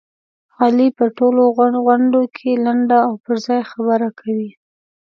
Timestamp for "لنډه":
2.65-2.97